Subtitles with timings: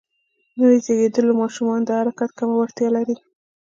[0.57, 3.15] نوو زېږیدليو ماشومان د حرکت کمه وړتیا لرله.